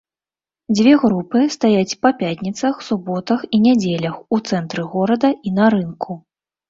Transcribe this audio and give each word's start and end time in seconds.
Дзве 0.77 0.93
групы 1.03 1.41
стаяць 1.55 1.97
па 2.05 2.09
пятніцах, 2.23 2.81
суботах 2.87 3.39
і 3.57 3.59
нядзелях 3.67 4.15
у 4.37 4.41
цэнтры 4.49 4.81
горада 4.95 5.29
і 5.51 5.59
на 5.63 5.73
рынку. 5.77 6.11